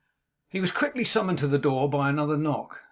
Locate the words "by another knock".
1.87-2.79